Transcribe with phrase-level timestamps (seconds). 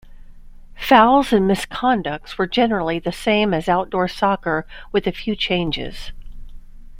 [0.75, 6.11] Fouls and misconducts were generally the same as outdoor soccer with a few changes.